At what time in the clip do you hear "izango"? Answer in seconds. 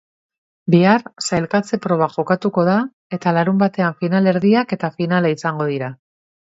5.39-5.75